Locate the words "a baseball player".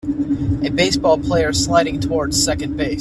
0.63-1.53